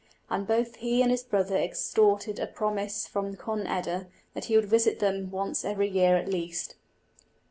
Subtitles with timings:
[0.31, 4.65] And both he and his brother extorted a promise from Conn eda, that he would
[4.65, 6.73] visit them once every year at least.